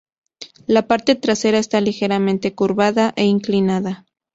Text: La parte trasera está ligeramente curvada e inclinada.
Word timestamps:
La 0.65 0.87
parte 0.87 1.13
trasera 1.13 1.59
está 1.59 1.79
ligeramente 1.79 2.55
curvada 2.55 3.13
e 3.15 3.25
inclinada. 3.25 4.07